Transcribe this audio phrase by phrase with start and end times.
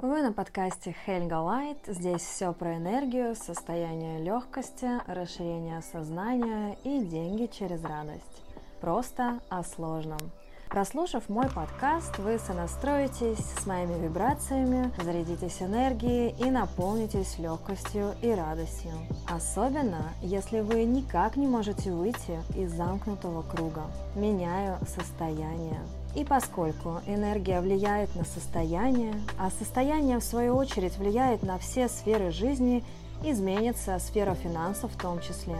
[0.00, 1.92] Вы на подкасте Helga Light.
[1.92, 8.44] Здесь все про энергию, состояние легкости, расширение сознания и деньги через радость.
[8.80, 10.20] Просто о сложном.
[10.68, 18.92] Прослушав мой подкаст, вы сонастроитесь с моими вибрациями, зарядитесь энергией и наполнитесь легкостью и радостью.
[19.28, 23.86] Особенно, если вы никак не можете выйти из замкнутого круга.
[24.14, 25.80] Меняю состояние.
[26.14, 32.30] И поскольку энергия влияет на состояние, а состояние в свою очередь влияет на все сферы
[32.30, 32.84] жизни,
[33.22, 35.56] изменится сфера финансов в том числе.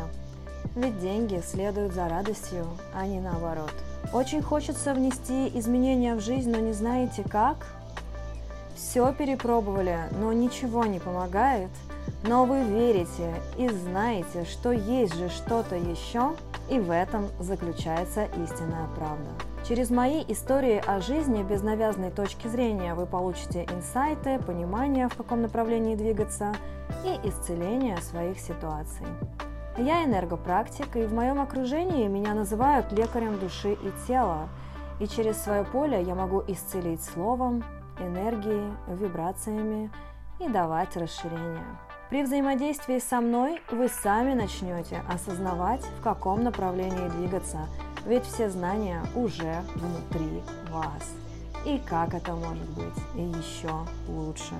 [0.74, 3.72] Ведь деньги следуют за радостью, а не наоборот.
[4.12, 7.66] Очень хочется внести изменения в жизнь, но не знаете как?
[8.74, 11.70] Все перепробовали, но ничего не помогает.
[12.22, 16.34] Но вы верите и знаете, что есть же что-то еще,
[16.70, 19.30] и в этом заключается истинная правда.
[19.68, 25.42] Через мои истории о жизни без навязанной точки зрения вы получите инсайты, понимание, в каком
[25.42, 26.54] направлении двигаться
[27.04, 29.04] и исцеление своих ситуаций.
[29.76, 34.48] Я энергопрактик, и в моем окружении меня называют лекарем души и тела,
[35.00, 37.62] и через свое поле я могу исцелить словом,
[38.00, 39.90] энергией, вибрациями
[40.40, 41.87] и давать расширение.
[42.10, 47.58] При взаимодействии со мной вы сами начнете осознавать, в каком направлении двигаться,
[48.06, 51.12] ведь все знания уже внутри вас.
[51.66, 53.70] И как это может быть еще
[54.08, 54.54] лучше.